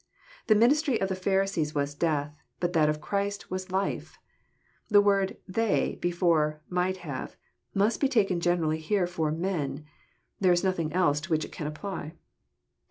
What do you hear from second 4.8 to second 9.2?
The word" they" before" might have," must be taken generally here